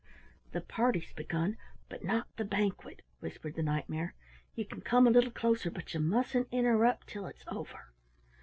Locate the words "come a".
4.81-5.11